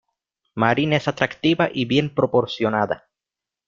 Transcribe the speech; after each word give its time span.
Marin 0.55 0.93
es 0.93 1.07
atractiva 1.07 1.69
y 1.71 1.85
bien 1.85 2.15
proporcionada. 2.15 3.07